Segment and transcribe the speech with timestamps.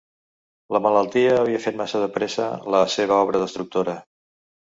[0.75, 3.97] La malaltia havia fet massa de pressa la seva obra destructora…